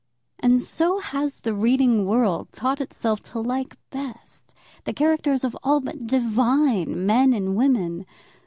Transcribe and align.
And 0.39 0.59
so 0.59 0.93
also 0.93 0.99
has 1.11 1.39
the 1.41 1.53
reading 1.53 2.07
world 2.07 2.51
taught 2.51 2.81
itself 2.81 3.21
to 3.21 3.39
like 3.39 3.77
best 3.91 4.55
the 4.83 4.93
characters 4.93 5.43
of 5.43 5.55
all 5.61 5.79
but 5.79 6.07
divine 6.07 7.05
men 7.05 7.33
and 7.33 7.55
women. 7.55 8.07